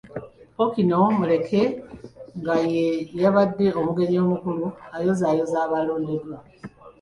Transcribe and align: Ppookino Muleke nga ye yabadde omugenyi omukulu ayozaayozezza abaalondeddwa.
Ppookino 0.53 0.99
Muleke 1.17 1.61
nga 2.39 2.55
ye 2.73 2.87
yabadde 3.21 3.67
omugenyi 3.79 4.17
omukulu 4.25 4.65
ayozaayozezza 4.97 5.57
abaalondeddwa. 5.65 6.37